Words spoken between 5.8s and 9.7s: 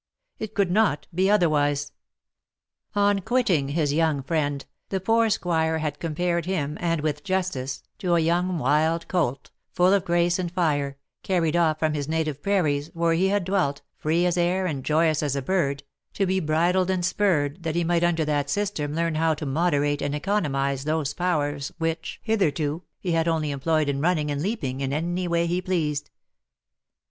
compared him, and with justice, to a young wild colt,